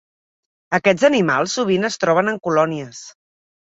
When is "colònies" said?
2.51-3.09